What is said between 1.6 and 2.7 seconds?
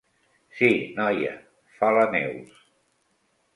—fa la Neus—.